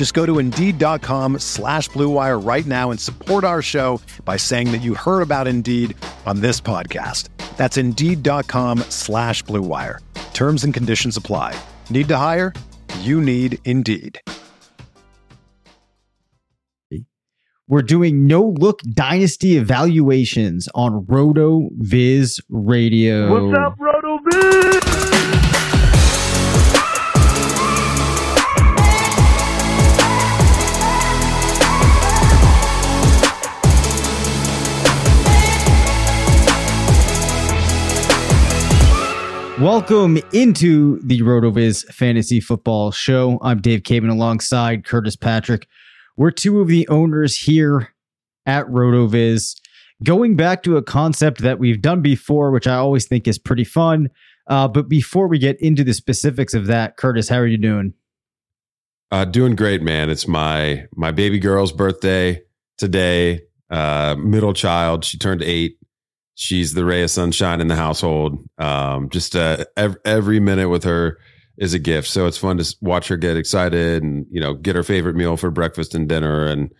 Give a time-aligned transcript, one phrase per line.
[0.00, 4.78] Just go to Indeed.com slash BlueWire right now and support our show by saying that
[4.78, 7.28] you heard about Indeed on this podcast.
[7.58, 9.98] That's Indeed.com slash BlueWire.
[10.32, 11.54] Terms and conditions apply.
[11.90, 12.54] Need to hire?
[13.00, 14.18] You need Indeed.
[17.68, 23.48] We're doing no look dynasty evaluations on RotoViz Radio.
[23.48, 25.09] What's up, Roto Viz?
[39.60, 43.38] Welcome into the RotoViz Fantasy Football Show.
[43.42, 45.68] I'm Dave Caban alongside Curtis Patrick.
[46.16, 47.92] We're two of the owners here
[48.46, 49.60] at RotoViz.
[50.02, 53.64] Going back to a concept that we've done before, which I always think is pretty
[53.64, 54.08] fun.
[54.46, 57.92] Uh, but before we get into the specifics of that, Curtis, how are you doing?
[59.10, 60.08] Uh, doing great, man.
[60.08, 62.40] It's my my baby girl's birthday
[62.78, 63.42] today.
[63.68, 65.76] Uh, middle child, she turned eight
[66.40, 68.42] she's the ray of sunshine in the household.
[68.56, 71.18] Um, just uh, every, every minute with her
[71.58, 72.08] is a gift.
[72.08, 75.36] So it's fun to watch her get excited and you know get her favorite meal
[75.36, 76.72] for breakfast and dinner and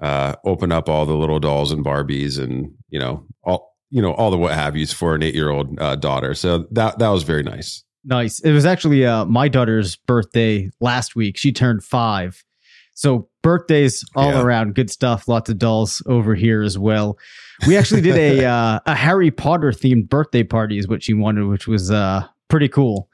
[0.00, 4.12] uh, open up all the little dolls and Barbies and you know all you know
[4.12, 6.32] all the what have yous for an eight year old uh, daughter.
[6.34, 7.82] So that that was very nice.
[8.04, 8.38] Nice.
[8.38, 11.36] It was actually uh, my daughter's birthday last week.
[11.36, 12.44] She turned five.
[12.94, 14.42] So birthdays all yeah.
[14.42, 15.28] around, good stuff.
[15.28, 17.18] Lots of dolls over here as well.
[17.66, 21.46] We actually did a uh, a Harry Potter themed birthday party, is what she wanted,
[21.46, 23.08] which was uh, pretty cool.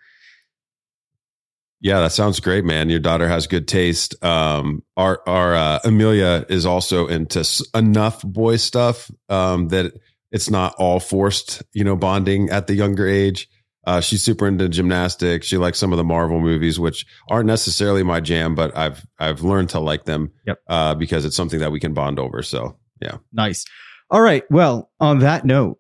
[1.80, 2.88] Yeah, that sounds great, man.
[2.88, 4.22] Your daughter has good taste.
[4.24, 9.92] Um, our our uh, Amelia is also into enough boy stuff um, that
[10.30, 13.48] it's not all forced, you know, bonding at the younger age.
[13.86, 15.46] Uh, she's super into gymnastics.
[15.46, 19.42] She likes some of the Marvel movies, which aren't necessarily my jam, but I've I've
[19.42, 20.60] learned to like them yep.
[20.66, 22.42] uh, because it's something that we can bond over.
[22.42, 23.66] So yeah, nice.
[24.10, 24.44] All right.
[24.50, 25.78] Well, on that note,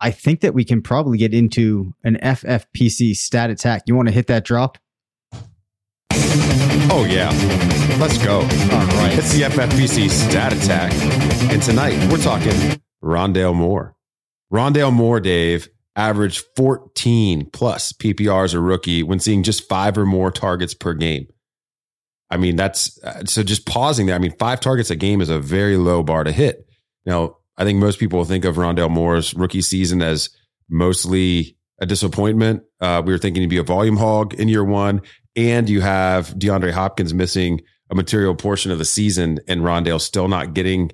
[0.00, 3.82] I think that we can probably get into an FFPC stat attack.
[3.86, 4.78] You want to hit that drop?
[6.92, 7.30] Oh, yeah.
[7.98, 8.36] Let's go.
[8.36, 9.18] All right.
[9.18, 10.92] It's the FFPC stat attack.
[11.52, 13.94] And tonight we're talking Rondale Moore.
[14.52, 20.06] Rondale Moore, Dave, averaged 14 plus PPR as a rookie when seeing just five or
[20.06, 21.26] more targets per game.
[22.30, 24.14] I mean, that's uh, so just pausing there.
[24.14, 26.66] I mean, five targets a game is a very low bar to hit.
[27.06, 30.30] Now, I think most people think of Rondale Moore's rookie season as
[30.68, 32.62] mostly a disappointment.
[32.80, 35.02] Uh, we were thinking he'd be a volume hog in year one,
[35.36, 40.28] and you have DeAndre Hopkins missing a material portion of the season, and Rondale still
[40.28, 40.92] not getting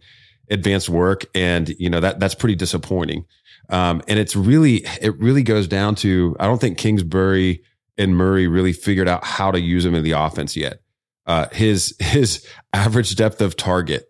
[0.50, 3.24] advanced work, and you know that that's pretty disappointing.
[3.68, 7.62] Um, and it's really it really goes down to I don't think Kingsbury
[7.98, 10.80] and Murray really figured out how to use him in the offense yet.
[11.26, 14.06] Uh, his his average depth of target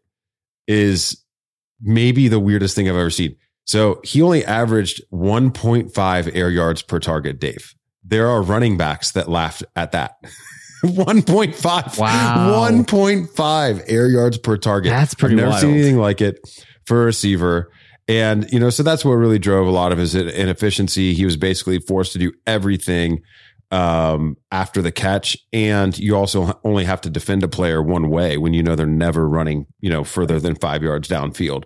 [0.67, 1.25] is
[1.81, 3.37] maybe the weirdest thing I've ever seen.
[3.65, 7.75] So he only averaged 1.5 air yards per target, Dave.
[8.05, 10.17] There are running backs that laughed at that.
[10.85, 11.99] 1.5.
[11.99, 12.69] Wow.
[12.71, 14.91] 1.5 air yards per target.
[14.91, 15.61] That's pretty I've never wild.
[15.63, 16.39] seen anything like it
[16.85, 17.73] for a receiver.
[18.09, 21.13] And, you know, so that's what really drove a lot of his inefficiency.
[21.15, 23.23] He was basically forced to do everything
[23.71, 25.37] um, after the catch.
[25.53, 28.87] And you also only have to defend a player one way when you know they're
[28.87, 31.65] never running, you know, further than five yards downfield.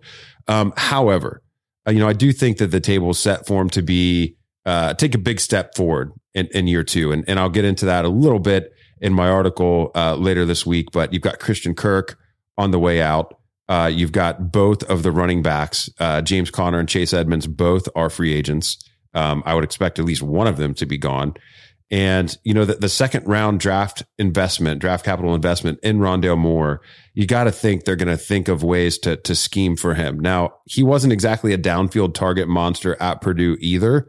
[0.49, 1.43] Um, however,
[1.87, 4.37] uh, you know, I do think that the table is set for him to be,
[4.67, 7.13] uh, take a big step forward in, in year two.
[7.13, 10.67] And, and I'll get into that a little bit in my article uh, later this
[10.67, 10.91] week.
[10.93, 12.19] But you've got Christian Kirk
[12.59, 13.37] on the way out.
[13.69, 17.89] Uh, you've got both of the running backs, uh, James Conner and Chase Edmonds, both
[17.95, 18.77] are free agents.
[19.15, 21.35] Um, I would expect at least one of them to be gone.
[21.93, 26.81] And, you know, the, the second round draft investment, draft capital investment in Rondale Moore,
[27.15, 30.21] you got to think they're going to think of ways to, to scheme for him.
[30.21, 34.07] Now, he wasn't exactly a downfield target monster at Purdue either.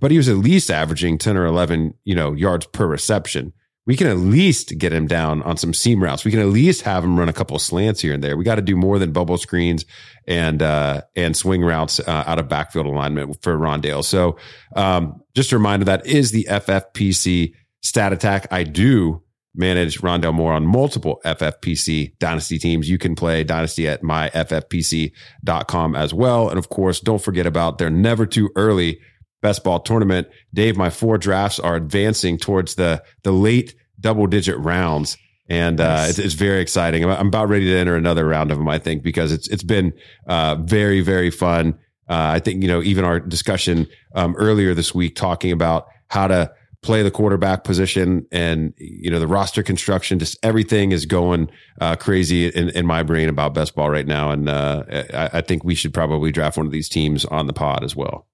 [0.00, 3.52] but he was at least averaging 10 or 11, you know, yards per reception.
[3.86, 6.24] We can at least get him down on some seam routes.
[6.24, 8.36] We can at least have him run a couple slants here and there.
[8.36, 9.84] We got to do more than bubble screens
[10.26, 14.04] and uh, and swing routes uh, out of backfield alignment for Rondale.
[14.04, 14.36] So
[14.76, 18.46] um, just a reminder that is the FFPC stat attack.
[18.50, 19.22] I do
[19.54, 22.88] manage Rondale Moore on multiple FFPC dynasty teams.
[22.88, 26.48] You can play dynasty at myffpc.com as well.
[26.48, 29.00] And of course, don't forget about their never too early
[29.42, 30.28] best ball tournament.
[30.52, 35.16] Dave, my four drafts are advancing towards the, the late double digit rounds.
[35.48, 37.04] And uh, it's, it's, very exciting.
[37.04, 39.92] I'm, about ready to enter another round of them, I think, because it's it's been
[40.28, 41.74] uh, very, very fun.
[42.08, 46.28] Uh, I think, you know, even our discussion um, earlier this week talking about how
[46.28, 46.52] to
[46.82, 51.50] play the quarterback position and you know the roster construction just everything is going
[51.80, 54.82] uh, crazy in, in my brain about best ball right now and uh,
[55.12, 57.94] I, I, think we should probably draft one of these teams on the pod as
[57.94, 58.26] well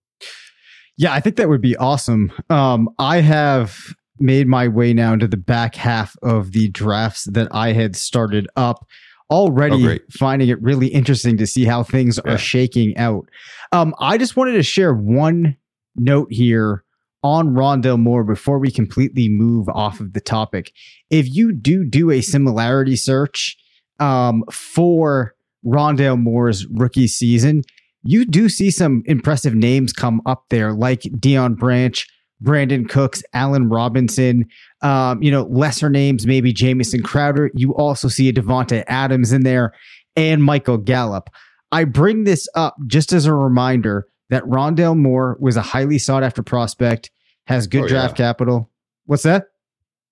[0.97, 5.29] yeah i think that would be awesome um, i have made my way now into
[5.29, 8.87] the back half of the drafts that i had started up
[9.31, 12.33] already oh, finding it really interesting to see how things yeah.
[12.33, 13.29] are shaking out
[13.73, 15.57] um, i just wanted to share one
[15.97, 16.85] note here
[17.23, 20.73] on Rondale Moore before we completely move off of the topic.
[21.11, 23.57] If you do do a similarity search
[23.99, 25.35] um, for
[25.65, 27.63] Rondale Moore's rookie season,
[28.07, 32.07] you do see some impressive names come up there, like Deion Branch,
[32.43, 34.47] Brandin Cooks, Allen Robinson.
[34.83, 37.51] Um, you know, lesser names, maybe Jamison Crowder.
[37.55, 39.73] You also see a Davante Adams in there
[40.17, 41.31] and Michael Gallup.
[41.73, 46.23] I bring this up just as a reminder that Rondale Moore was a highly sought
[46.23, 47.11] after prospect
[47.47, 48.27] has good oh, draft yeah.
[48.27, 48.71] capital.
[49.05, 49.47] What's that?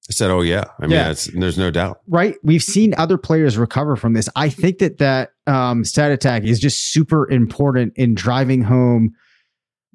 [0.08, 1.14] I said, "Oh yeah." I mean, yeah.
[1.35, 2.00] there's no doubt.
[2.06, 2.37] Right?
[2.43, 4.29] We've seen other players recover from this.
[4.37, 9.14] I think that that um, stat attack is just super important in driving home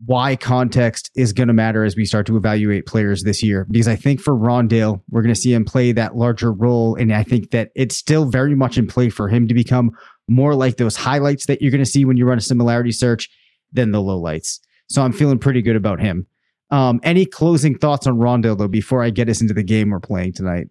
[0.06, 3.68] why context is going to matter as we start to evaluate players this year.
[3.70, 7.14] Because I think for Rondale, we're going to see him play that larger role, and
[7.14, 9.92] I think that it's still very much in play for him to become
[10.28, 13.30] more like those highlights that you're going to see when you run a similarity search
[13.74, 14.60] than the lowlights.
[14.88, 16.28] So I'm feeling pretty good about him.
[16.72, 20.00] Um, any closing thoughts on Rondale though before I get us into the game we're
[20.00, 20.68] playing tonight?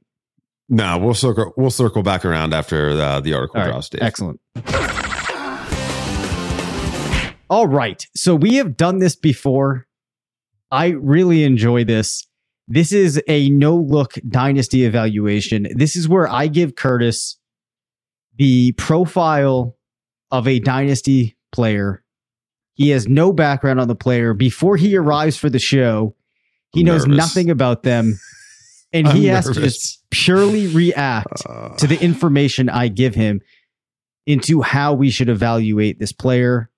[0.68, 3.90] No, we'll circle we'll circle back around after the, the article All drops.
[3.92, 4.40] Right, excellent.
[7.50, 9.86] All right, so we have done this before.
[10.70, 12.26] I really enjoy this.
[12.66, 15.68] This is a no look dynasty evaluation.
[15.74, 17.38] This is where I give Curtis
[18.36, 19.76] the profile
[20.30, 22.04] of a dynasty player
[22.78, 24.32] he has no background on the player.
[24.32, 26.14] Before he arrives for the show,
[26.72, 28.18] he knows nothing about them.
[28.92, 29.56] And he has nervous.
[29.56, 33.40] to just purely react uh, to the information I give him
[34.26, 36.70] into how we should evaluate this player.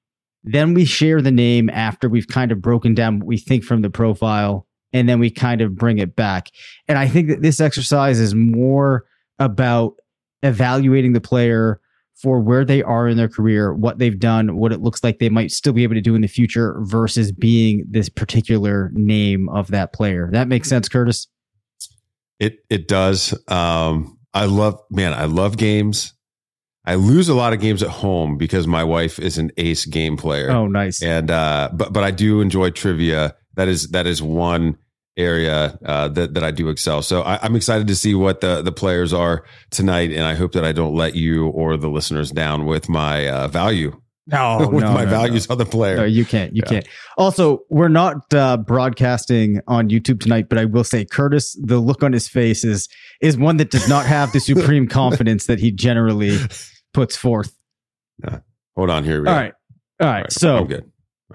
[0.42, 3.82] Then we share the name after we've kind of broken down what we think from
[3.82, 6.48] the profile, and then we kind of bring it back.
[6.88, 9.04] And I think that this exercise is more
[9.38, 9.94] about
[10.42, 11.80] evaluating the player
[12.14, 15.28] for where they are in their career, what they've done, what it looks like they
[15.28, 19.68] might still be able to do in the future versus being this particular name of
[19.68, 20.28] that player.
[20.32, 21.28] That makes sense, Curtis?
[22.40, 23.32] It it does.
[23.48, 26.14] Um, I love man, I love games.
[26.84, 30.16] I lose a lot of games at home because my wife is an ace game
[30.16, 30.50] player.
[30.50, 31.02] Oh, nice.
[31.02, 33.36] And uh, but but I do enjoy trivia.
[33.54, 34.78] That is that is one
[35.16, 37.02] area uh, that that I do excel.
[37.02, 40.52] So I, am excited to see what the the players are tonight, and I hope
[40.52, 44.00] that I don't let you or the listeners down with my uh, value.
[44.30, 45.54] No, with no, my no, values no.
[45.54, 45.96] on the player.
[45.96, 46.54] No, you can't.
[46.54, 46.70] You yeah.
[46.70, 46.88] can't.
[47.16, 52.02] Also, we're not uh, broadcasting on YouTube tonight, but I will say, Curtis, the look
[52.02, 52.88] on his face is
[53.20, 56.38] is one that does not have the supreme confidence that he generally
[56.92, 57.56] puts forth.
[58.76, 59.18] Hold on here.
[59.18, 59.34] All right.
[59.34, 59.54] All right.
[60.00, 60.32] All right.
[60.32, 60.68] So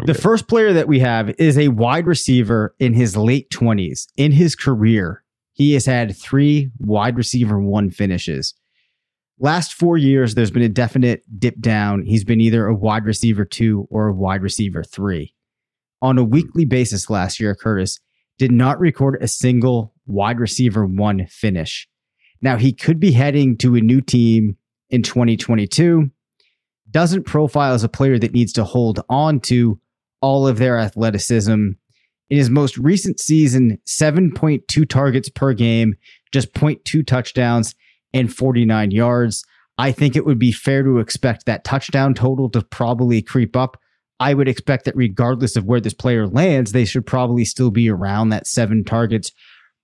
[0.04, 4.08] the first player that we have is a wide receiver in his late 20s.
[4.18, 5.24] In his career,
[5.54, 8.54] he has had three wide receiver one finishes.
[9.40, 12.04] Last four years, there's been a definite dip down.
[12.04, 15.34] He's been either a wide receiver two or a wide receiver three.
[16.02, 16.30] On a hmm.
[16.30, 18.00] weekly basis last year, Curtis
[18.38, 21.88] did not record a single wide receiver one finish.
[22.42, 24.58] Now, he could be heading to a new team
[24.90, 26.12] in 2022.
[26.92, 29.80] Doesn't profile as a player that needs to hold on to
[30.22, 31.54] all of their athleticism.
[32.30, 35.96] In his most recent season, 7.2 targets per game,
[36.32, 37.76] just 0.2 touchdowns,
[38.16, 39.46] and 49 yards.
[39.78, 43.78] I think it would be fair to expect that touchdown total to probably creep up.
[44.20, 47.90] I would expect that regardless of where this player lands, they should probably still be
[47.90, 49.32] around that seven targets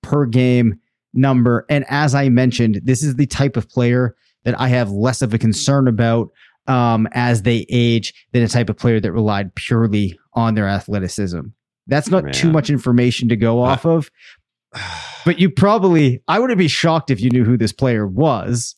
[0.01, 0.79] per game
[1.13, 1.65] number.
[1.69, 5.33] And as I mentioned, this is the type of player that I have less of
[5.33, 6.29] a concern about
[6.67, 11.41] um, as they age than a type of player that relied purely on their athleticism.
[11.87, 12.33] That's not Man.
[12.33, 14.09] too much information to go off of.
[15.23, 18.75] But you probably, I wouldn't be shocked if you knew who this player was.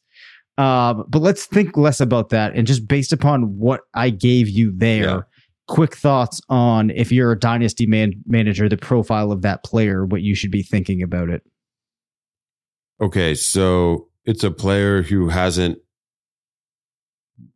[0.57, 4.73] Um, but let's think less about that and just based upon what I gave you
[4.75, 5.21] there, Yeah.
[5.69, 10.21] quick thoughts on if you're a dynasty man- manager, the profile of that player, what
[10.21, 11.43] you should be thinking about it.
[13.01, 15.77] Okay, so it's a player who hasn't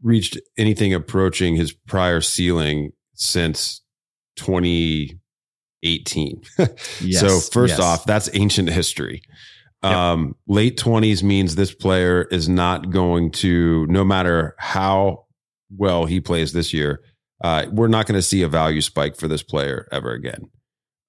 [0.01, 3.82] reached anything approaching his prior ceiling since
[5.96, 6.41] 2018.
[7.01, 7.79] Yes, so first yes.
[7.79, 9.22] off, that's ancient history.
[9.84, 15.25] Um, late 20s means this player is not going to, no matter how
[15.70, 17.01] well he plays this year,
[17.44, 20.50] uh, we're not going to see a value spike for this player ever again.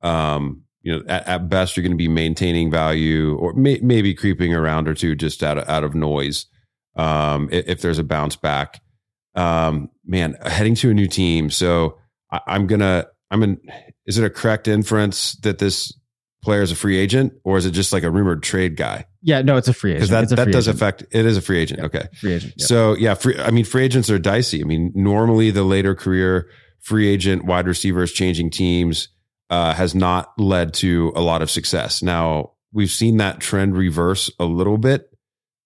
[0.02, 4.14] Um, you know, at, at best, you're going to be maintaining value or may, maybe
[4.14, 6.46] creeping around or two just out of, out of noise.
[6.96, 8.80] Um, if, if there's a bounce back,
[9.34, 11.50] um, man, heading to a new team.
[11.50, 11.98] So
[12.30, 13.60] I, I'm gonna, I'm in.
[14.06, 15.92] Is it a correct inference that this
[16.42, 19.04] player is a free agent, or is it just like a rumored trade guy?
[19.22, 20.00] Yeah, no, it's a free agent.
[20.00, 20.76] Because that It's a that free does agent.
[20.82, 21.02] affect.
[21.10, 21.80] It is a free agent.
[21.80, 21.86] Yeah.
[21.86, 22.08] Okay.
[22.20, 22.54] free agent.
[22.56, 22.66] yeah.
[22.66, 24.62] So yeah, free, I mean, free agents are dicey.
[24.62, 26.48] I mean, normally the later career
[26.80, 29.08] free agent wide receivers changing teams
[29.50, 32.02] uh, has not led to a lot of success.
[32.02, 35.10] Now we've seen that trend reverse a little bit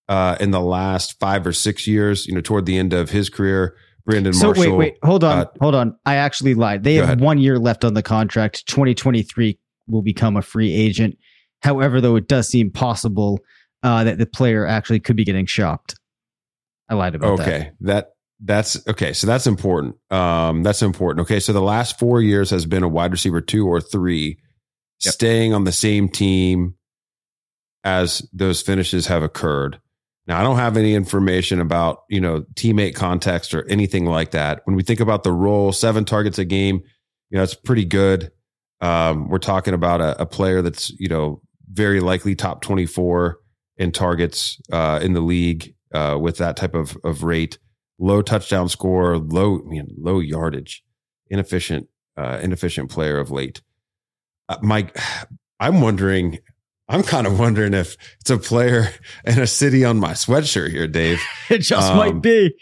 [0.08, 2.26] uh, in the last five or six years.
[2.26, 4.76] You know, toward the end of his career, Brandon So Marshall.
[4.76, 5.96] wait, wait, hold on, uh, hold on.
[6.04, 6.82] I actually lied.
[6.84, 7.20] They have ahead.
[7.20, 8.66] one year left on the contract.
[8.66, 11.16] 2023 will become a free agent.
[11.62, 13.38] However, though, it does seem possible
[13.82, 15.94] uh, that the player actually could be getting shopped.
[16.88, 17.42] I lied about that.
[17.48, 18.10] Okay, that
[18.44, 19.12] that's okay.
[19.12, 19.96] So that's important.
[20.10, 21.24] Um, that's important.
[21.26, 24.38] Okay, so the last four years has been a wide receiver two or three,
[25.04, 25.14] Yep.
[25.14, 26.74] staying on the same team
[27.84, 29.80] as those finishes have occurred.
[30.26, 34.60] Now, I don't have any information about you know teammate context or anything like that.
[34.64, 36.82] When we think about the role, seven targets a game,
[37.30, 38.30] you know, it's pretty good.
[38.80, 41.40] Um, we're talking about a, a player that's you know
[41.72, 43.38] very likely top twenty four
[43.76, 47.58] in targets uh, in the league uh, with that type of of rate.
[47.98, 50.84] Low touchdown score, low I mean, low yardage,
[51.30, 53.60] inefficient uh, inefficient player of late.
[54.48, 54.96] Uh, Mike,
[55.60, 56.38] I'm wondering.
[56.92, 58.88] I'm kind of wondering if it's a player
[59.24, 61.20] in a city on my sweatshirt here, Dave.
[61.50, 62.54] It just Um, might be.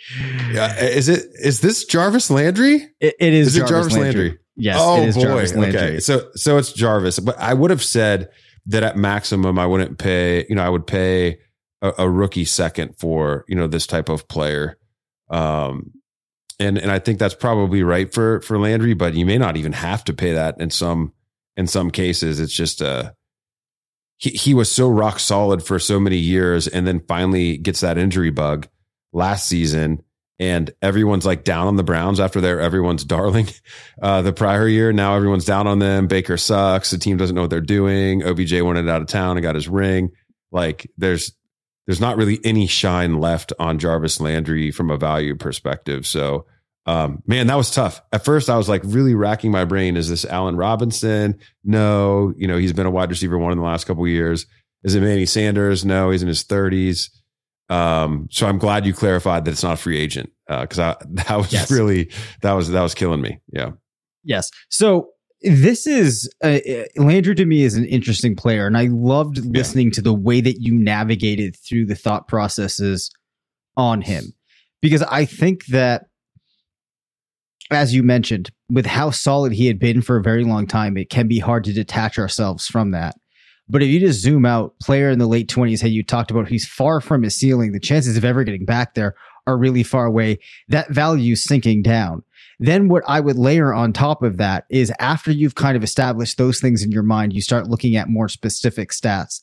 [0.52, 2.88] Yeah, is it is this Jarvis Landry?
[3.00, 4.38] It, it is, Is it Jarvis Landry?
[4.56, 5.22] Yes, oh it is boy.
[5.22, 5.80] Jarvis Landry.
[5.80, 6.00] Okay.
[6.00, 7.18] So so it's Jarvis.
[7.18, 8.28] But I would have said
[8.66, 11.38] that at maximum I wouldn't pay, you know, I would pay
[11.82, 14.76] a, a rookie second for, you know, this type of player.
[15.28, 15.92] Um
[16.58, 19.72] and and I think that's probably right for for Landry, but you may not even
[19.72, 21.12] have to pay that in some
[21.56, 22.38] in some cases.
[22.40, 23.12] It's just uh
[24.20, 27.98] he, he was so rock solid for so many years and then finally gets that
[27.98, 28.68] injury bug
[29.12, 30.02] last season
[30.38, 33.48] and everyone's like down on the Browns after they're everyone's darling
[34.02, 34.92] uh, the prior year.
[34.92, 36.06] Now everyone's down on them.
[36.06, 36.90] Baker sucks.
[36.90, 38.22] The team doesn't know what they're doing.
[38.22, 40.10] OBJ wanted out of town and got his ring.
[40.52, 41.32] Like there's
[41.86, 46.06] there's not really any shine left on Jarvis Landry from a value perspective.
[46.06, 46.46] So
[46.86, 48.00] um, man, that was tough.
[48.12, 49.96] At first, I was like really racking my brain.
[49.96, 51.38] Is this Allen Robinson?
[51.64, 54.46] No, you know he's been a wide receiver one in the last couple of years.
[54.82, 55.84] Is it Manny Sanders?
[55.84, 57.10] No, he's in his thirties.
[57.68, 61.36] Um, so I'm glad you clarified that it's not a free agent because I that
[61.36, 61.70] was Yes.
[61.70, 62.10] really
[62.42, 63.38] that was that was killing me.
[63.52, 63.72] Yeah.
[64.24, 64.50] Yes.
[64.70, 65.10] So
[65.42, 69.90] this is uh, uh, Landry to me is an interesting player, and I loved listening
[69.92, 73.10] to the way that you navigated through the thought processes
[73.76, 74.34] on him
[74.82, 76.06] because I think that,
[77.70, 81.10] as you mentioned, with how solid he had been for a very long time, it
[81.10, 83.16] can be hard to detach ourselves from that.
[83.68, 86.48] But if you just zoom out, player in the late 20s, hey, you talked about
[86.48, 87.70] he's far from his ceiling.
[87.72, 89.14] The chances of ever getting back there
[89.46, 90.40] are really far away.
[90.68, 92.24] That value sinking down.
[92.58, 96.36] Then what I would layer on top of that is after you've kind of established
[96.36, 99.40] those things in your mind, you start looking at more specific stats.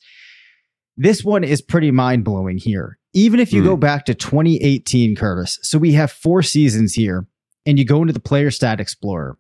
[0.98, 2.98] This one is pretty mind blowing here.
[3.14, 3.68] Even if you Hmm.
[3.70, 7.26] go back to 2018, Curtis, so we have four seasons here,
[7.68, 9.38] and you go into the player stat explorer.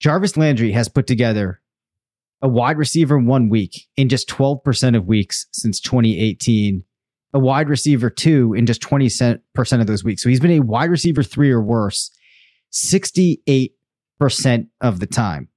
[0.00, 1.60] Jarvis Landry has put together
[2.40, 6.84] a wide receiver one week in just 12% of weeks since 2018,
[7.32, 9.40] a wide receiver two in just 20%
[9.80, 10.22] of those weeks.
[10.22, 12.10] So he's been a wide receiver three or worse
[12.72, 13.70] 68%
[14.80, 15.48] of the time.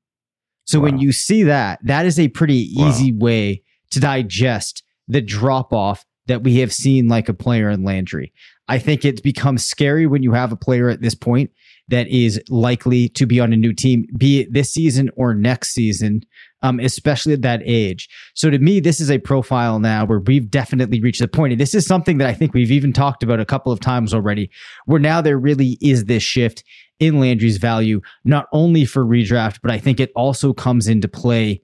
[0.65, 2.89] So when you see that, that is a pretty Wow.
[2.89, 7.83] easy way to digest the drop off that we have seen like a player in
[7.83, 8.31] Landry.
[8.67, 11.51] I think it's become scary when you have a player at this point
[11.87, 15.73] that is likely to be on a new team, be it this season or next
[15.73, 16.21] season,
[16.61, 18.07] um, especially at that age.
[18.35, 21.53] So to me, this is a profile now where we've definitely reached the point.
[21.53, 24.13] And this is something that I think we've even talked about a couple of times
[24.13, 24.51] already,
[24.85, 26.63] where now there really is this shift
[26.99, 31.63] in Landry's value, not only for redraft, but I think it also comes into play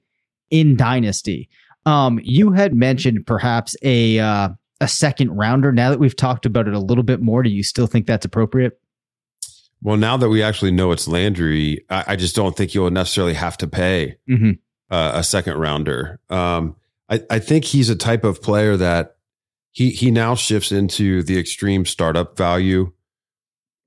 [0.50, 1.48] in Dynasty.
[1.86, 4.50] Um, you had mentioned perhaps a uh,
[4.80, 5.72] a second rounder.
[5.72, 8.26] Now that we've talked about it a little bit more, do you still think that's
[8.26, 8.78] appropriate?
[9.82, 13.34] Well, now that we actually know it's Landry, I, I just don't think you'll necessarily
[13.34, 14.52] have to pay mm-hmm.
[14.90, 16.18] uh, a second rounder.
[16.28, 16.76] Um,
[17.08, 19.16] I, I think he's a type of player that
[19.70, 22.92] he he now shifts into the extreme startup value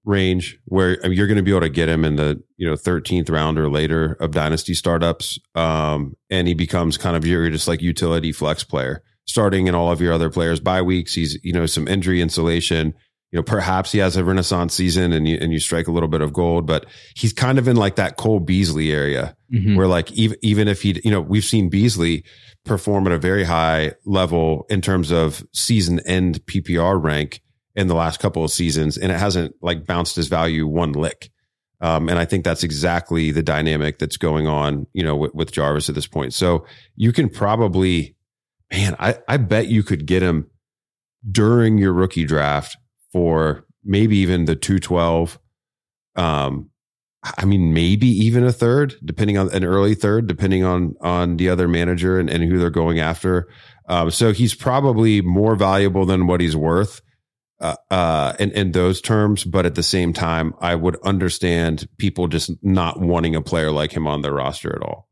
[0.06, 2.68] range where I mean, you're going to be able to get him in the you
[2.68, 7.50] know 13th round or later of dynasty startups um, and he becomes kind of your
[7.50, 11.14] just like utility flex player starting in all of your other players bye weeks.
[11.14, 12.94] He's you know some injury insulation.
[13.32, 16.10] You know perhaps he has a renaissance season and you and you strike a little
[16.10, 19.76] bit of gold but he's kind of in like that Cole Beasley area mm-hmm.
[19.76, 22.24] where like even even if he you know we've seen Beasley
[22.66, 27.42] perform at a very high level in terms of season end PPR rank
[27.80, 31.32] in the last couple of seasons, and it hasn't like bounced his value one lick.
[31.80, 35.52] Um, and I think that's exactly the dynamic that's going on, you know, with, with
[35.54, 36.34] Jarvis at this point.
[36.34, 36.66] So
[36.98, 38.18] you can probably,
[38.70, 40.50] man, I, I bet you could get him
[41.32, 42.76] during your rookie draft
[43.14, 45.40] for maybe even the 212.
[46.18, 46.70] Um,
[47.38, 51.48] I mean, maybe even a third, depending on an early third, depending on on the
[51.48, 53.48] other manager and, and who they're going after.
[53.88, 57.02] Um, so he's probably more valuable than what he's worth
[57.62, 59.44] uh, uh, in, in those terms.
[59.44, 63.92] But at the same time, I would understand people just not wanting a player like
[63.92, 65.08] him on their roster at all.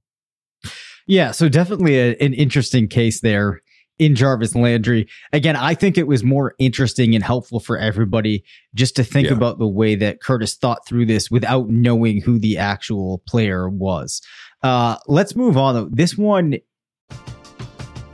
[1.08, 3.62] Yeah, so definitely a, an interesting case there
[4.00, 5.08] in Jarvis Landry.
[5.34, 8.44] Again, I think it was more interesting and helpful for everybody
[8.76, 9.34] just to think yeah.
[9.34, 14.22] about the way that Curtis thought through this without knowing who the actual player was.
[14.62, 15.90] Uh, let's move on though.
[15.92, 16.58] This one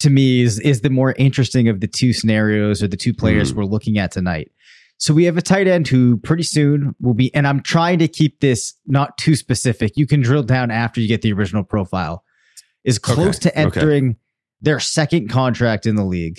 [0.00, 3.52] to me is is the more interesting of the two scenarios or the two players
[3.52, 3.56] mm.
[3.56, 4.50] we're looking at tonight.
[4.98, 8.08] So we have a tight end who pretty soon will be, and I'm trying to
[8.08, 9.96] keep this not too specific.
[9.96, 12.24] You can drill down after you get the original profile.
[12.84, 13.50] Is close okay.
[13.50, 14.18] to entering okay.
[14.60, 16.38] their second contract in the league.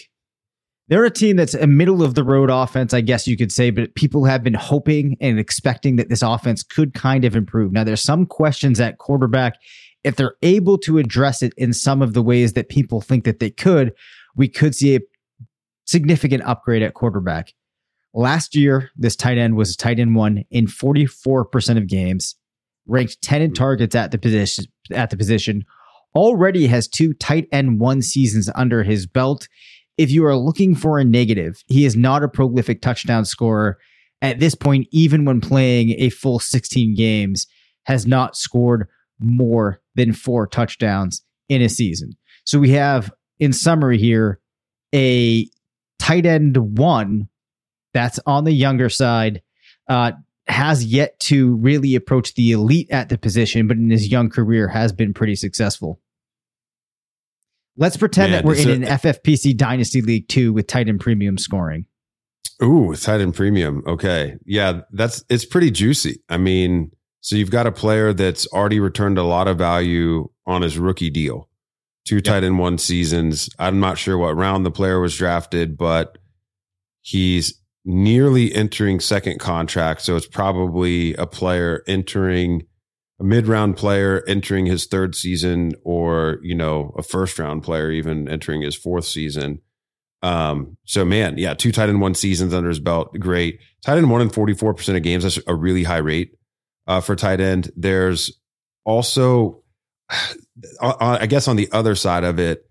[0.88, 3.72] They're a team that's a middle of the road offense, I guess you could say,
[3.72, 7.72] but people have been hoping and expecting that this offense could kind of improve.
[7.72, 9.58] Now, there's some questions at quarterback
[10.06, 13.40] if they're able to address it in some of the ways that people think that
[13.40, 13.92] they could,
[14.36, 15.00] we could see a
[15.86, 17.54] significant upgrade at quarterback.
[18.14, 22.36] Last year, this tight end was a tight end one in 44% of games,
[22.88, 25.66] ranked 10 in targets at the position at the position,
[26.14, 29.48] already has two tight end one seasons under his belt.
[29.98, 33.80] If you are looking for a negative, he is not a prolific touchdown scorer.
[34.22, 37.48] At this point, even when playing a full 16 games,
[37.86, 38.88] has not scored
[39.20, 42.12] more than four touchdowns in a season.
[42.44, 44.40] So we have, in summary here,
[44.94, 45.48] a
[46.00, 47.28] tight end one
[47.94, 49.42] that's on the younger side,
[49.88, 50.12] uh,
[50.48, 54.68] has yet to really approach the elite at the position, but in his young career
[54.68, 56.00] has been pretty successful.
[57.78, 61.38] Let's pretend Man, that we're in an FFPC Dynasty League 2 with tight end premium
[61.38, 61.86] scoring.
[62.64, 63.84] Ooh, tight end premium.
[63.86, 64.38] Okay.
[64.46, 66.22] Yeah, that's it's pretty juicy.
[66.30, 66.92] I mean,
[67.26, 71.10] so you've got a player that's already returned a lot of value on his rookie
[71.10, 71.50] deal.
[72.06, 73.50] two tight end one seasons.
[73.58, 76.20] I'm not sure what round the player was drafted, but
[77.02, 80.04] he's nearly entering second contract.
[80.04, 82.68] So it's probably a player entering
[83.20, 87.90] a mid round player entering his third season or, you know, a first round player
[87.90, 89.62] even entering his fourth season.
[90.22, 93.18] Um, so man, yeah, two tight end one seasons under his belt.
[93.20, 93.62] Great.
[93.84, 95.24] Tight end one in 44% of games.
[95.24, 96.36] That's a really high rate,
[96.88, 97.72] uh, for tight end.
[97.76, 98.32] There's
[98.84, 99.64] also,
[100.82, 102.70] I guess on the other side of it,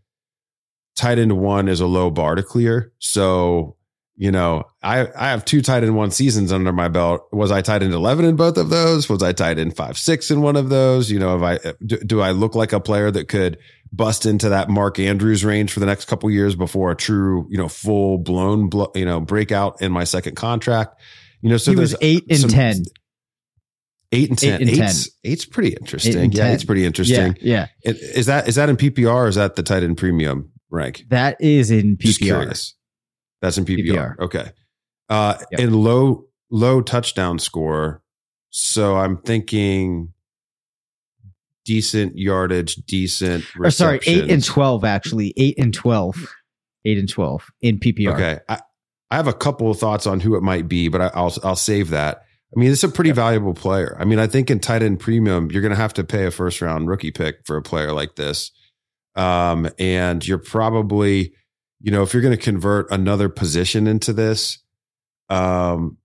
[0.96, 2.92] tight end one is a low bar to clear.
[2.98, 3.76] So
[4.16, 7.26] you know, I, I have two tight end one seasons under my belt.
[7.32, 9.08] Was I tight end 11 in both of those?
[9.08, 11.10] Was I tight end five, six in one of those?
[11.10, 13.58] You know, if I, do, do I look like a player that could
[13.92, 17.58] bust into that Mark Andrews range for the next couple years before a true, you
[17.58, 21.00] know, full blown, you know, breakout in my second contract?
[21.40, 22.84] You know, so he was eight and 10.
[24.14, 24.54] Eight and ten.
[24.54, 25.32] Eight and eight's, 10.
[25.32, 26.16] eight's pretty interesting.
[26.18, 26.54] Eight yeah, 10.
[26.54, 27.36] it's pretty interesting.
[27.40, 27.92] Yeah, yeah.
[27.92, 31.04] Is that is that in PPR or is that the tight end premium rank?
[31.08, 32.48] That is in PPR.
[32.48, 32.76] Just
[33.40, 33.86] That's in PPR.
[33.86, 34.18] PPR.
[34.20, 34.50] Okay.
[35.08, 35.60] Uh, yep.
[35.60, 38.02] and low low touchdown score.
[38.50, 40.12] So I'm thinking
[41.64, 43.44] decent yardage, decent.
[43.58, 45.34] Or sorry, eight and twelve actually.
[45.36, 46.16] Eight and twelve.
[46.84, 48.14] Eight and twelve in PPR.
[48.14, 48.40] Okay.
[48.48, 48.60] I,
[49.10, 51.56] I have a couple of thoughts on who it might be, but I, will I'll
[51.56, 52.24] save that.
[52.54, 53.96] I mean, it's a pretty valuable player.
[53.98, 56.30] I mean, I think in tight end premium, you're going to have to pay a
[56.30, 58.52] first round rookie pick for a player like this.
[59.16, 61.34] Um, and you're probably
[61.84, 64.58] you know, if you're going to convert another position into this,
[65.28, 65.98] um,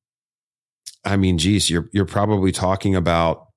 [1.06, 3.48] I mean, geez, you're you're probably talking about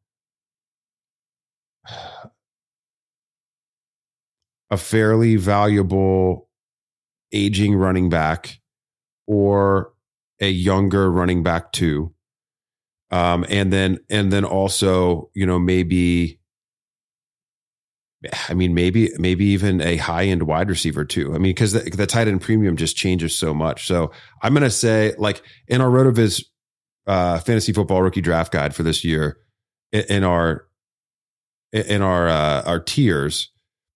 [4.71, 6.49] a fairly valuable
[7.33, 8.61] aging running back
[9.27, 9.93] or
[10.41, 12.15] a younger running back too.
[13.13, 16.41] Um, and then and then also, you know, maybe
[18.49, 21.35] I mean, maybe maybe even a high end wide receiver too.
[21.35, 23.87] I mean, because the, the tight end premium just changes so much.
[23.87, 26.45] So I'm going to say, like in our RotoViz
[27.07, 29.39] uh, fantasy football rookie draft guide for this year,
[29.91, 30.67] in, in our
[31.73, 33.51] in our uh, our tiers,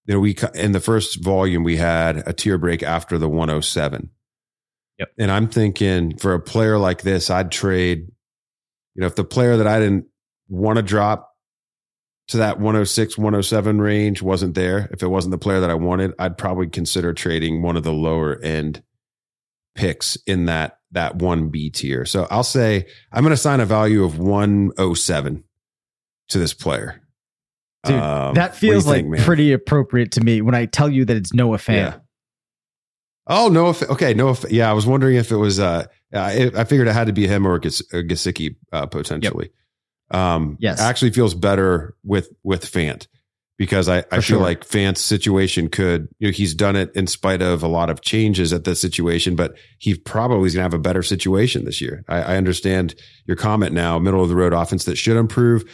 [0.07, 4.11] you know, we in the first volume we had a tier break after the 107.
[4.99, 5.09] Yep.
[5.19, 8.11] And I'm thinking for a player like this, I'd trade.
[8.97, 10.07] You know, if the player that I didn't
[10.49, 11.31] want to drop
[12.29, 16.15] to that 106, 107 range wasn't there, if it wasn't the player that I wanted,
[16.19, 18.83] I'd probably consider trading one of the lower end
[19.75, 22.07] picks in that that 1B tier.
[22.07, 25.45] So I'll say I'm going to assign a value of 107
[26.29, 27.03] to this player.
[27.85, 31.17] Dude, um, that feels like think, pretty appropriate to me when I tell you that
[31.17, 31.75] it's Noah Fant.
[31.75, 31.97] Yeah.
[33.27, 33.75] Oh, Noah.
[33.91, 34.15] Okay.
[34.15, 34.37] Noah.
[34.51, 34.71] Yeah.
[34.71, 37.47] I was wondering if it was, uh, I, I figured it had to be him
[37.47, 39.47] or Gesicki, uh, potentially.
[39.47, 39.53] Yep.
[40.11, 43.09] Um, yes, actually feels better with with Fant
[43.59, 44.41] because I, I feel sure.
[44.41, 48.03] like Fant's situation could, you know, he's done it in spite of a lot of
[48.03, 51.81] changes at the situation, but he probably is going to have a better situation this
[51.81, 52.05] year.
[52.09, 55.65] I, I, understand your comment now, middle of the road offense that should improve.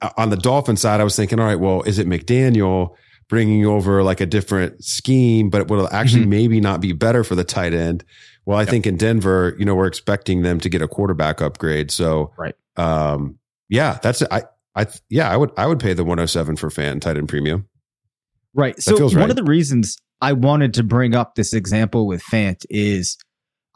[0.00, 2.94] Uh, on the Dolphin side, I was thinking, all right, well, is it McDaniel
[3.28, 6.30] bringing over like a different scheme, but it will actually mm-hmm.
[6.30, 8.04] maybe not be better for the tight end?
[8.46, 8.70] Well, I yep.
[8.70, 11.90] think in Denver, you know, we're expecting them to get a quarterback upgrade.
[11.90, 12.54] So, right.
[12.76, 14.42] Um, yeah, that's I
[14.74, 17.68] I yeah, I would I would pay the 107 for Fant tight end premium.
[18.52, 18.76] Right.
[18.76, 19.30] That so one right.
[19.30, 23.18] of the reasons I wanted to bring up this example with Fant is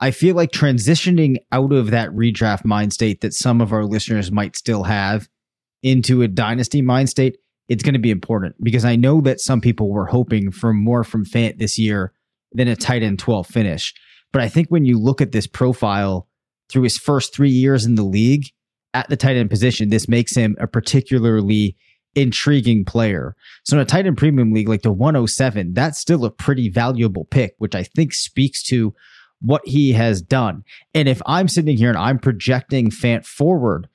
[0.01, 4.31] I feel like transitioning out of that redraft mind state that some of our listeners
[4.31, 5.29] might still have
[5.83, 9.61] into a dynasty mind state, it's going to be important because I know that some
[9.61, 12.13] people were hoping for more from Fant this year
[12.53, 13.95] than a tight end 12 finish.
[14.33, 16.29] But I think when you look at this profile
[16.71, 18.47] through his first three years in the league,
[18.95, 21.77] at the tight end position, this makes him a particularly
[22.15, 23.37] intriguing player.
[23.65, 27.27] So in a tight end premium league like the 107, that's still a pretty valuable
[27.27, 28.95] pick, which I think speaks to
[29.41, 30.65] what he has done.
[30.95, 33.89] And if I'm sitting here and I'm projecting Fant forward,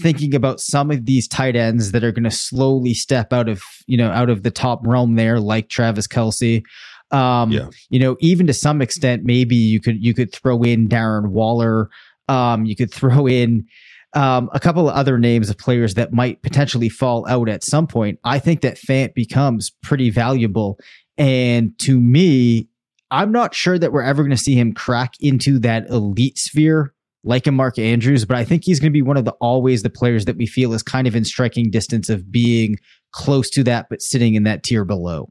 [0.00, 3.62] thinking about some of these tight ends that are going to slowly step out of,
[3.86, 6.62] you know, out of the top realm there, like Travis Kelce.
[7.10, 7.68] Um, yeah.
[7.88, 11.88] you know, even to some extent, maybe you could you could throw in Darren Waller.
[12.28, 13.66] Um, you could throw in
[14.14, 17.86] um, a couple of other names of players that might potentially fall out at some
[17.86, 18.18] point.
[18.24, 20.78] I think that Fant becomes pretty valuable.
[21.16, 22.68] And to me,
[23.10, 26.94] I'm not sure that we're ever going to see him crack into that elite sphere
[27.24, 29.82] like a Mark Andrews, but I think he's going to be one of the always
[29.82, 32.78] the players that we feel is kind of in striking distance of being
[33.12, 35.28] close to that, but sitting in that tier below.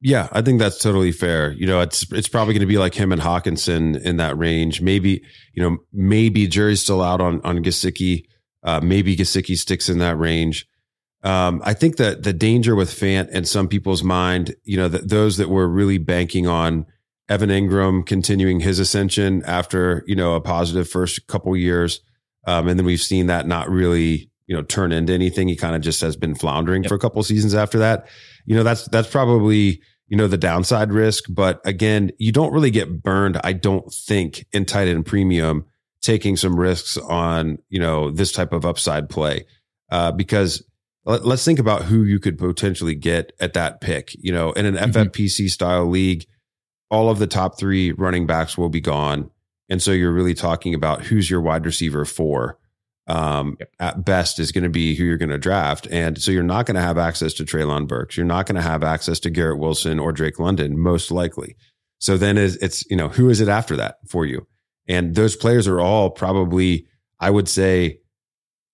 [0.00, 1.52] Yeah, I think that's totally fair.
[1.52, 4.82] You know, it's it's probably going to be like him and Hockenson in that range.
[4.82, 8.26] Maybe you know, maybe jury's still out on on Gesicki.
[8.62, 10.66] Uh, maybe Gesicki sticks in that range.
[11.22, 15.08] Um, I think that the danger with Fant and some people's mind, you know, that
[15.08, 16.84] those that were really banking on
[17.28, 22.00] Evan Engram continuing his ascension after, you know, a positive first couple years.
[22.46, 25.48] Um, and then we've seen that not really, you know, turn into anything.
[25.48, 26.90] He kind of just has been floundering yep.
[26.90, 28.06] for a couple seasons after that.
[28.44, 31.24] You know, that's, that's probably, you know, the downside risk.
[31.30, 35.64] But again, you don't really get burned, I don't think, in tight end premium
[36.02, 39.46] taking some risks on, you know, this type of upside play.
[39.90, 40.62] Uh, because
[41.06, 44.14] let, us think about who you could potentially get at that pick.
[44.18, 44.90] You know, in an mm-hmm.
[44.90, 46.26] FFPC style league,
[46.94, 49.30] all of the top three running backs will be gone.
[49.68, 52.58] And so you're really talking about who's your wide receiver for.
[53.06, 53.70] Um, yep.
[53.80, 55.86] At best, is going to be who you're going to draft.
[55.90, 58.16] And so you're not going to have access to Treylon Burks.
[58.16, 61.56] You're not going to have access to Garrett Wilson or Drake London, most likely.
[61.98, 64.46] So then it's, it's, you know, who is it after that for you?
[64.88, 66.86] And those players are all probably,
[67.20, 67.98] I would say,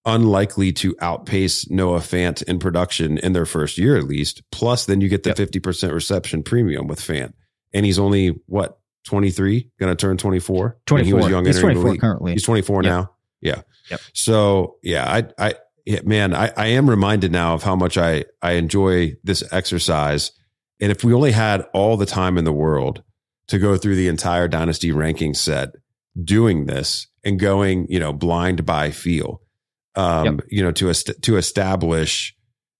[0.04, 4.42] unlikely to outpace Noah Fant in production in their first year at least.
[4.52, 5.38] Plus, then you get the yep.
[5.38, 7.32] 50% reception premium with Fant.
[7.72, 10.78] And he's only what, 23, going to turn 24?
[10.86, 11.06] 24.
[11.06, 12.32] He was young he's 24 currently.
[12.32, 12.90] He's 24 yep.
[12.90, 13.10] now.
[13.40, 13.62] Yeah.
[13.90, 14.00] Yep.
[14.14, 15.54] So, yeah, I, I,
[15.86, 20.32] yeah, man, I, I am reminded now of how much I, I enjoy this exercise.
[20.80, 23.02] And if we only had all the time in the world
[23.48, 25.70] to go through the entire dynasty ranking set
[26.22, 29.42] doing this and going, you know, blind by feel,
[29.96, 30.40] um, yep.
[30.48, 32.36] you know, to, est- to establish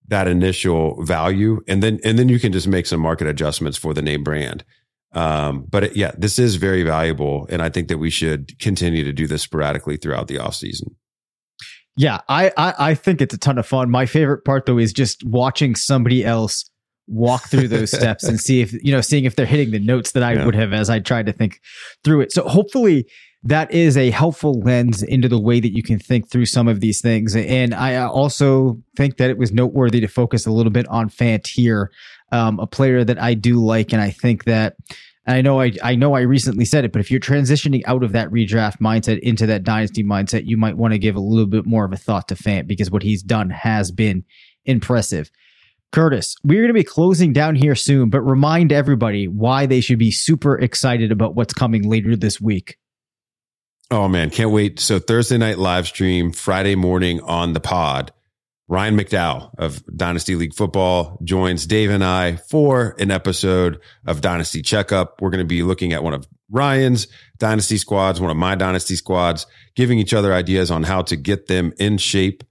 [0.09, 1.61] that initial value.
[1.67, 4.65] And then, and then you can just make some market adjustments for the name brand.
[5.13, 7.47] Um, but it, yeah, this is very valuable.
[7.51, 10.95] And I think that we should continue to do this sporadically throughout the off season.
[11.97, 13.91] Yeah, I, I, I think it's a ton of fun.
[13.91, 16.71] My favorite part though is just watching somebody else
[17.09, 20.13] walk through those steps and see if you know seeing if they're hitting the notes
[20.13, 20.47] that I yeah.
[20.47, 21.61] would have as I tried to think
[22.05, 22.33] through it.
[22.33, 23.07] So hopefully
[23.43, 26.81] that is a helpful lens into the way that you can think through some of
[26.81, 27.35] these things.
[27.35, 31.47] And I also think that it was noteworthy to focus a little bit on Fant
[31.47, 31.91] here,
[32.33, 34.77] um, a player that I do like, and I think that.
[35.27, 38.03] And I know I, I know I recently said it, but if you're transitioning out
[38.03, 41.47] of that redraft mindset into that dynasty mindset, you might want to give a little
[41.47, 44.25] bit more of a thought to Fant because what he's done has been
[44.65, 45.31] impressive.
[45.93, 49.99] Curtis, we're going to be closing down here soon, but remind everybody why they should
[49.99, 52.79] be super excited about what's coming later this week.
[53.91, 54.79] Oh man, can't wait.
[54.79, 58.13] So Thursday night live stream, Friday morning on the pod.
[58.71, 64.63] Ryan McDowell of Dynasty League Football joins Dave and I for an episode of Dynasty
[64.63, 65.21] Checkup.
[65.21, 68.95] We're going to be looking at one of Ryan's Dynasty squads, one of my Dynasty
[68.95, 72.45] squads, giving each other ideas on how to get them in shape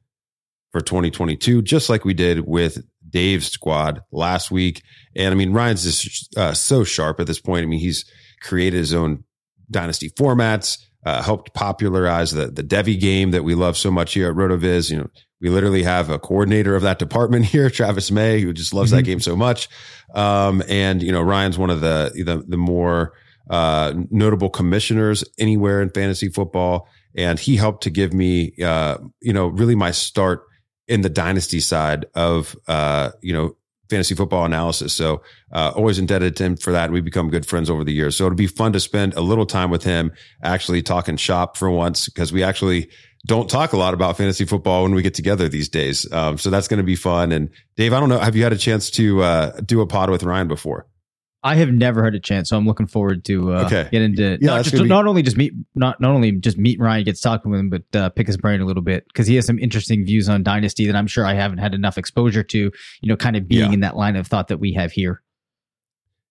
[0.73, 4.83] for 2022, just like we did with Dave's squad last week.
[5.15, 7.63] And I mean, Ryan's just uh, so sharp at this point.
[7.63, 8.03] I mean, he's
[8.41, 9.23] created his own
[9.71, 14.29] Dynasty formats uh, helped popularize the the Devy game that we love so much here
[14.29, 14.91] at RotoViz.
[14.91, 15.09] You know,
[15.41, 18.97] we literally have a coordinator of that department here, Travis May, who just loves mm-hmm.
[18.97, 19.69] that game so much.
[20.13, 23.13] Um, and you know, Ryan's one of the the, the more
[23.49, 29.33] uh, notable commissioners anywhere in fantasy football, and he helped to give me, uh, you
[29.33, 30.43] know, really my start
[30.87, 33.55] in the dynasty side of, uh, you know,
[33.89, 34.93] fantasy football analysis.
[34.93, 35.21] So
[35.51, 36.91] uh, always indebted to him for that.
[36.91, 38.15] We've become good friends over the years.
[38.15, 40.11] So it'll be fun to spend a little time with him
[40.43, 42.89] actually talking shop for once because we actually
[43.25, 46.11] don't talk a lot about fantasy football when we get together these days.
[46.11, 47.31] Um, so that's going to be fun.
[47.31, 50.09] And Dave, I don't know, have you had a chance to uh, do a pod
[50.09, 50.87] with Ryan before?
[51.41, 53.87] I have never had a chance, so I'm looking forward to uh, okay.
[53.91, 56.79] get into yeah, not, just, be- not only just meet not not only just meet
[56.81, 59.35] Ryan, gets talking with him, but uh, pick his brain a little bit because he
[59.35, 62.57] has some interesting views on Dynasty that I'm sure I haven't had enough exposure to.
[62.57, 62.71] You
[63.03, 63.73] know, kind of being yeah.
[63.73, 65.21] in that line of thought that we have here.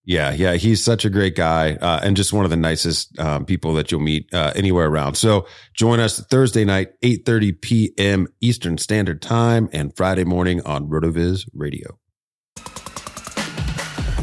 [0.09, 3.45] Yeah, yeah, he's such a great guy uh, and just one of the nicest um,
[3.45, 5.13] people that you'll meet uh, anywhere around.
[5.13, 5.45] So
[5.75, 8.27] join us Thursday night, eight thirty p.m.
[8.41, 11.99] Eastern Standard Time, and Friday morning on RotoViz Radio.